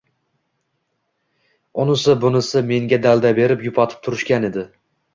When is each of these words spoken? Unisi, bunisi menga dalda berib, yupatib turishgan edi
Unisi, 1.85 2.17
bunisi 2.25 2.67
menga 2.75 3.03
dalda 3.07 3.35
berib, 3.41 3.71
yupatib 3.71 4.05
turishgan 4.09 4.53
edi 4.53 4.69